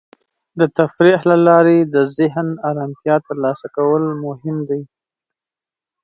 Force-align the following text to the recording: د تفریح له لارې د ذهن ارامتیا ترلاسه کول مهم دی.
د 0.59 0.61
تفریح 0.77 1.19
له 1.31 1.37
لارې 1.47 1.77
د 1.95 1.97
ذهن 2.17 2.47
ارامتیا 2.69 3.15
ترلاسه 3.27 3.67
کول 3.75 4.03
مهم 4.25 4.57
دی. 4.69 4.81